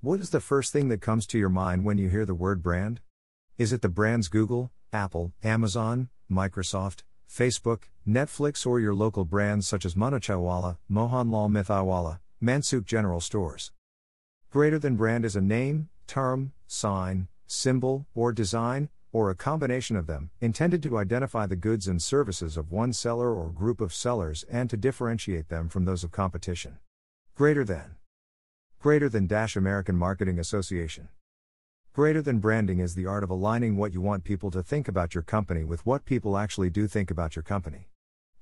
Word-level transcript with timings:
What 0.00 0.20
is 0.20 0.30
the 0.30 0.38
first 0.38 0.72
thing 0.72 0.90
that 0.90 1.00
comes 1.00 1.26
to 1.26 1.38
your 1.40 1.48
mind 1.48 1.84
when 1.84 1.98
you 1.98 2.08
hear 2.08 2.24
the 2.24 2.32
word 2.32 2.62
brand? 2.62 3.00
Is 3.56 3.72
it 3.72 3.82
the 3.82 3.88
brands 3.88 4.28
Google, 4.28 4.70
Apple, 4.92 5.32
Amazon, 5.42 6.08
Microsoft, 6.30 7.02
Facebook, 7.28 7.88
Netflix, 8.06 8.64
or 8.64 8.78
your 8.78 8.94
local 8.94 9.24
brands 9.24 9.66
such 9.66 9.84
as 9.84 9.96
Manachaiwala, 9.96 10.78
Mohanlal 10.88 11.50
Mithaiwala, 11.50 12.20
Mansukh 12.40 12.84
General 12.84 13.20
Stores? 13.20 13.72
Greater 14.52 14.78
than 14.78 14.94
brand 14.94 15.24
is 15.24 15.34
a 15.34 15.40
name, 15.40 15.88
term, 16.06 16.52
sign, 16.68 17.26
symbol, 17.48 18.06
or 18.14 18.32
design, 18.32 18.90
or 19.10 19.30
a 19.30 19.34
combination 19.34 19.96
of 19.96 20.06
them, 20.06 20.30
intended 20.40 20.80
to 20.84 20.96
identify 20.96 21.44
the 21.44 21.56
goods 21.56 21.88
and 21.88 22.00
services 22.00 22.56
of 22.56 22.70
one 22.70 22.92
seller 22.92 23.34
or 23.34 23.50
group 23.50 23.80
of 23.80 23.92
sellers 23.92 24.44
and 24.48 24.70
to 24.70 24.76
differentiate 24.76 25.48
them 25.48 25.68
from 25.68 25.86
those 25.86 26.04
of 26.04 26.12
competition. 26.12 26.78
Greater 27.34 27.64
than. 27.64 27.96
Greater 28.80 29.08
than 29.08 29.26
Dash 29.26 29.56
American 29.56 29.96
Marketing 29.96 30.38
Association. 30.38 31.08
Greater 31.92 32.22
than 32.22 32.38
branding 32.38 32.78
is 32.78 32.94
the 32.94 33.06
art 33.06 33.24
of 33.24 33.30
aligning 33.30 33.76
what 33.76 33.92
you 33.92 34.00
want 34.00 34.22
people 34.22 34.52
to 34.52 34.62
think 34.62 34.86
about 34.86 35.16
your 35.16 35.24
company 35.24 35.64
with 35.64 35.84
what 35.84 36.04
people 36.04 36.38
actually 36.38 36.70
do 36.70 36.86
think 36.86 37.10
about 37.10 37.34
your 37.34 37.42
company. 37.42 37.88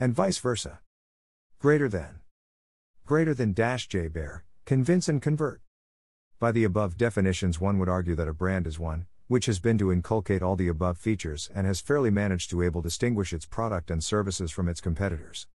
And 0.00 0.12
vice 0.12 0.38
versa. 0.38 0.80
Greater 1.60 1.88
than. 1.88 2.18
Greater 3.06 3.32
than 3.32 3.52
Dash 3.52 3.86
Jay 3.86 4.08
Baer, 4.08 4.42
convince 4.64 5.08
and 5.08 5.22
convert. 5.22 5.60
By 6.40 6.50
the 6.50 6.64
above 6.64 6.96
definitions, 6.96 7.60
one 7.60 7.78
would 7.78 7.88
argue 7.88 8.16
that 8.16 8.26
a 8.26 8.34
brand 8.34 8.66
is 8.66 8.76
one, 8.76 9.06
which 9.28 9.46
has 9.46 9.60
been 9.60 9.78
to 9.78 9.92
inculcate 9.92 10.42
all 10.42 10.56
the 10.56 10.66
above 10.66 10.98
features 10.98 11.48
and 11.54 11.64
has 11.64 11.80
fairly 11.80 12.10
managed 12.10 12.50
to 12.50 12.60
able 12.60 12.82
distinguish 12.82 13.32
its 13.32 13.46
product 13.46 13.88
and 13.88 14.02
services 14.02 14.50
from 14.50 14.68
its 14.68 14.80
competitors. 14.80 15.46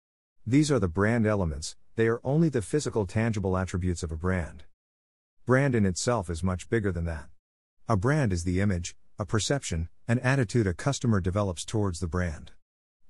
These 0.47 0.71
are 0.71 0.79
the 0.79 0.87
brand 0.87 1.27
elements, 1.27 1.75
they 1.97 2.07
are 2.07 2.21
only 2.23 2.47
the 2.47 2.61
physical 2.61 3.05
tangible 3.05 3.57
attributes 3.57 4.03
of 4.03 4.11
a 4.13 4.15
brand. 4.15 4.63
Brand 5.49 5.73
in 5.73 5.83
itself 5.83 6.29
is 6.29 6.43
much 6.43 6.69
bigger 6.69 6.91
than 6.91 7.05
that. 7.05 7.27
A 7.87 7.97
brand 7.97 8.31
is 8.31 8.43
the 8.43 8.61
image, 8.61 8.95
a 9.17 9.25
perception, 9.25 9.89
an 10.07 10.19
attitude 10.19 10.67
a 10.67 10.75
customer 10.75 11.19
develops 11.19 11.65
towards 11.65 11.99
the 11.99 12.07
brand. 12.07 12.51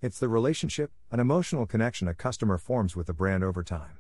It's 0.01 0.19
the 0.19 0.29
relationship, 0.29 0.93
an 1.11 1.19
emotional 1.19 1.65
connection 1.65 2.07
a 2.07 2.13
customer 2.13 2.57
forms 2.57 2.95
with 2.95 3.07
the 3.07 3.13
brand 3.13 3.43
over 3.43 3.61
time. 3.61 3.97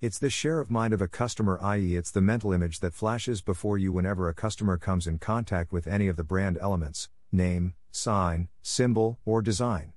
It's 0.00 0.18
the 0.18 0.30
share 0.30 0.60
of 0.60 0.70
mind 0.70 0.94
of 0.94 1.02
a 1.02 1.08
customer, 1.08 1.58
i.e., 1.60 1.94
it's 1.94 2.10
the 2.10 2.22
mental 2.22 2.54
image 2.54 2.80
that 2.80 2.94
flashes 2.94 3.42
before 3.42 3.76
you 3.76 3.92
whenever 3.92 4.30
a 4.30 4.34
customer 4.34 4.78
comes 4.78 5.06
in 5.06 5.18
contact 5.18 5.70
with 5.70 5.86
any 5.86 6.08
of 6.08 6.16
the 6.16 6.24
brand 6.24 6.56
elements 6.62 7.10
name, 7.30 7.74
sign, 7.90 8.48
symbol, 8.62 9.18
or 9.26 9.42
design. 9.42 9.92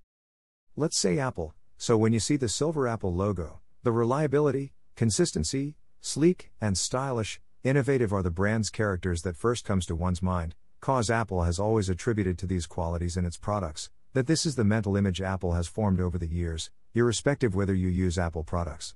Let's 0.75 0.97
say 0.97 1.19
Apple, 1.19 1.55
so 1.77 1.95
when 1.95 2.11
you 2.11 2.19
see 2.19 2.35
the 2.35 2.49
silver 2.49 2.85
Apple 2.85 3.15
logo, 3.15 3.61
the 3.83 3.93
reliability, 3.93 4.73
consistency, 4.97 5.77
sleek, 6.01 6.51
and 6.59 6.77
stylish, 6.77 7.39
innovative 7.63 8.13
are 8.13 8.23
the 8.23 8.31
brand's 8.31 8.69
characters 8.69 9.21
that 9.23 9.35
first 9.35 9.65
comes 9.65 9.85
to 9.85 9.95
one's 9.95 10.21
mind, 10.21 10.55
cause 10.79 11.09
Apple 11.09 11.43
has 11.43 11.59
always 11.59 11.89
attributed 11.89 12.37
to 12.37 12.45
these 12.45 12.67
qualities 12.67 13.17
in 13.17 13.25
its 13.25 13.37
products, 13.37 13.89
that 14.13 14.27
this 14.27 14.45
is 14.45 14.55
the 14.55 14.63
mental 14.63 14.95
image 14.95 15.21
Apple 15.21 15.53
has 15.53 15.67
formed 15.67 15.99
over 15.99 16.17
the 16.17 16.27
years, 16.27 16.69
irrespective 16.93 17.55
whether 17.55 17.73
you 17.73 17.87
use 17.87 18.17
Apple 18.17 18.43
products. 18.43 18.95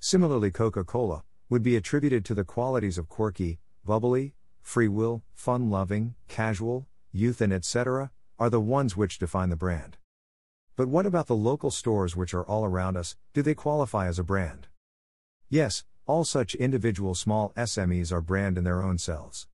Similarly, 0.00 0.50
Coca 0.50 0.84
Cola 0.84 1.24
would 1.48 1.62
be 1.62 1.76
attributed 1.76 2.24
to 2.24 2.34
the 2.34 2.44
qualities 2.44 2.98
of 2.98 3.08
quirky, 3.08 3.58
bubbly, 3.84 4.34
free 4.60 4.88
will, 4.88 5.22
fun 5.32 5.70
loving, 5.70 6.14
casual, 6.28 6.86
youth, 7.12 7.40
and 7.40 7.52
etc., 7.52 8.10
are 8.38 8.50
the 8.50 8.60
ones 8.60 8.96
which 8.96 9.18
define 9.18 9.48
the 9.48 9.56
brand. 9.56 9.96
But 10.76 10.88
what 10.88 11.06
about 11.06 11.26
the 11.26 11.34
local 11.34 11.70
stores 11.70 12.14
which 12.14 12.34
are 12.34 12.44
all 12.44 12.64
around 12.64 12.96
us? 12.96 13.16
Do 13.32 13.42
they 13.42 13.54
qualify 13.54 14.06
as 14.06 14.18
a 14.18 14.24
brand? 14.24 14.68
Yes, 15.48 15.84
all 16.08 16.24
such 16.24 16.54
individual 16.54 17.14
small 17.14 17.52
SMEs 17.54 18.10
are 18.10 18.22
brand 18.22 18.56
in 18.56 18.64
their 18.64 18.82
own 18.82 18.96
selves. 18.96 19.46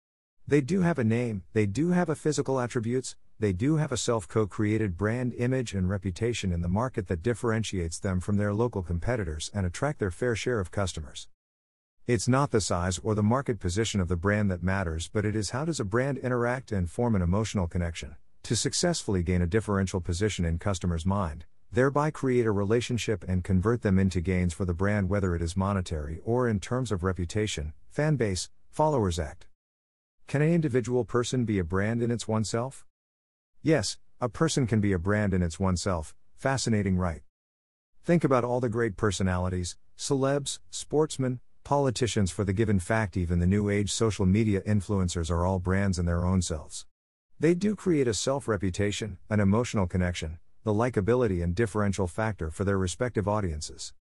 They 0.46 0.60
do 0.60 0.82
have 0.82 1.00
a 1.00 1.04
name, 1.04 1.42
they 1.52 1.66
do 1.66 1.90
have 1.90 2.08
a 2.08 2.14
physical 2.14 2.60
attributes, 2.60 3.16
they 3.40 3.52
do 3.52 3.76
have 3.76 3.90
a 3.90 3.96
self 3.96 4.28
co 4.28 4.46
created 4.46 4.96
brand 4.96 5.34
image 5.34 5.74
and 5.74 5.90
reputation 5.90 6.52
in 6.52 6.62
the 6.62 6.68
market 6.68 7.08
that 7.08 7.24
differentiates 7.24 7.98
them 7.98 8.20
from 8.20 8.36
their 8.36 8.54
local 8.54 8.84
competitors 8.84 9.50
and 9.52 9.66
attract 9.66 9.98
their 9.98 10.12
fair 10.12 10.36
share 10.36 10.60
of 10.60 10.70
customers. 10.70 11.26
It's 12.06 12.28
not 12.28 12.52
the 12.52 12.60
size 12.60 13.00
or 13.02 13.16
the 13.16 13.22
market 13.22 13.58
position 13.58 14.00
of 14.00 14.06
the 14.06 14.16
brand 14.16 14.48
that 14.52 14.62
matters, 14.62 15.10
but 15.12 15.24
it 15.24 15.34
is 15.34 15.50
how 15.50 15.64
does 15.64 15.80
a 15.80 15.84
brand 15.84 16.18
interact 16.18 16.70
and 16.70 16.88
form 16.88 17.16
an 17.16 17.22
emotional 17.22 17.66
connection 17.66 18.14
to 18.44 18.54
successfully 18.54 19.24
gain 19.24 19.42
a 19.42 19.46
differential 19.46 20.00
position 20.00 20.44
in 20.44 20.58
customers' 20.58 21.06
mind, 21.06 21.46
thereby 21.74 22.10
create 22.10 22.46
a 22.46 22.52
relationship 22.52 23.24
and 23.26 23.42
convert 23.42 23.82
them 23.82 23.98
into 23.98 24.20
gains 24.20 24.54
for 24.54 24.64
the 24.64 24.72
brand 24.72 25.08
whether 25.08 25.34
it 25.34 25.42
is 25.42 25.56
monetary 25.56 26.20
or 26.24 26.48
in 26.48 26.60
terms 26.60 26.92
of 26.92 27.02
reputation, 27.02 27.72
fan 27.90 28.14
base, 28.14 28.48
followers 28.70 29.18
act. 29.18 29.46
Can 30.28 30.40
an 30.40 30.52
individual 30.52 31.04
person 31.04 31.44
be 31.44 31.58
a 31.58 31.64
brand 31.64 32.00
in 32.00 32.12
its 32.12 32.28
oneself? 32.28 32.86
Yes, 33.60 33.98
a 34.20 34.28
person 34.28 34.66
can 34.66 34.80
be 34.80 34.92
a 34.92 34.98
brand 34.98 35.34
in 35.34 35.42
its 35.42 35.58
oneself, 35.58 36.14
fascinating, 36.36 36.96
right? 36.96 37.22
Think 38.04 38.22
about 38.22 38.44
all 38.44 38.60
the 38.60 38.68
great 38.68 38.96
personalities, 38.96 39.76
celebs, 39.98 40.60
sportsmen, 40.70 41.40
politicians 41.64 42.30
for 42.30 42.44
the 42.44 42.52
given 42.52 42.78
fact, 42.78 43.16
even 43.16 43.40
the 43.40 43.46
new 43.46 43.68
age 43.68 43.92
social 43.92 44.26
media 44.26 44.60
influencers 44.60 45.30
are 45.30 45.44
all 45.44 45.58
brands 45.58 45.98
in 45.98 46.06
their 46.06 46.24
own 46.24 46.40
selves. 46.40 46.86
They 47.40 47.54
do 47.54 47.74
create 47.74 48.06
a 48.06 48.14
self 48.14 48.46
reputation, 48.46 49.18
an 49.28 49.40
emotional 49.40 49.86
connection, 49.88 50.38
the 50.64 50.72
likability 50.72 51.44
and 51.44 51.54
differential 51.54 52.06
factor 52.06 52.50
for 52.50 52.64
their 52.64 52.78
respective 52.78 53.28
audiences. 53.28 53.92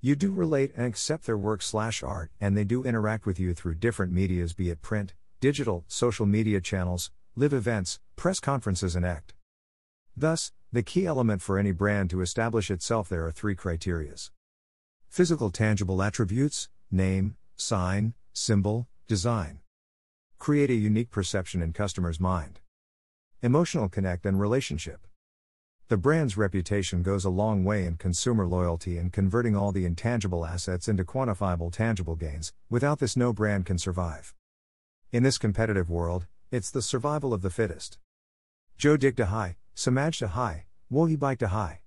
You 0.00 0.16
do 0.16 0.32
relate 0.32 0.72
and 0.76 0.84
accept 0.84 1.26
their 1.26 1.38
work 1.38 1.62
slash 1.62 2.02
art, 2.02 2.32
and 2.40 2.56
they 2.56 2.64
do 2.64 2.82
interact 2.82 3.24
with 3.24 3.38
you 3.38 3.54
through 3.54 3.76
different 3.76 4.12
medias, 4.12 4.52
be 4.52 4.68
it 4.70 4.82
print, 4.82 5.14
digital, 5.40 5.84
social 5.86 6.26
media 6.26 6.60
channels, 6.60 7.12
live 7.36 7.52
events, 7.52 8.00
press 8.16 8.40
conferences, 8.40 8.96
and 8.96 9.06
act. 9.06 9.34
Thus, 10.16 10.52
the 10.72 10.82
key 10.82 11.06
element 11.06 11.40
for 11.40 11.56
any 11.56 11.70
brand 11.70 12.10
to 12.10 12.20
establish 12.20 12.68
itself 12.68 13.08
there 13.08 13.24
are 13.24 13.32
three 13.32 13.54
criterias 13.54 14.30
physical 15.08 15.50
tangible 15.50 16.02
attributes, 16.02 16.68
name, 16.90 17.36
sign, 17.56 18.14
symbol, 18.32 18.88
design. 19.06 19.60
Create 20.38 20.70
a 20.70 20.74
unique 20.74 21.10
perception 21.10 21.62
in 21.62 21.72
customers' 21.72 22.20
mind. 22.20 22.60
Emotional 23.40 23.88
connect 23.88 24.26
and 24.26 24.40
relationship. 24.40 25.06
The 25.88 25.96
brand's 25.96 26.36
reputation 26.36 27.02
goes 27.02 27.24
a 27.24 27.30
long 27.30 27.64
way 27.64 27.86
in 27.86 27.96
consumer 27.96 28.46
loyalty 28.46 28.98
and 28.98 29.10
converting 29.10 29.56
all 29.56 29.72
the 29.72 29.86
intangible 29.86 30.44
assets 30.44 30.86
into 30.86 31.02
quantifiable 31.02 31.72
tangible 31.72 32.14
gains. 32.14 32.52
Without 32.68 32.98
this, 32.98 33.16
no 33.16 33.32
brand 33.32 33.64
can 33.64 33.78
survive. 33.78 34.34
In 35.12 35.22
this 35.22 35.38
competitive 35.38 35.88
world, 35.88 36.26
it's 36.50 36.70
the 36.70 36.82
survival 36.82 37.32
of 37.32 37.40
the 37.40 37.48
fittest. 37.48 37.96
Joe 38.76 38.98
high, 39.18 39.56
Samaj 39.74 40.20
high, 40.20 40.66
Wohi 40.92 41.18
Bike 41.18 41.40
high. 41.40 41.80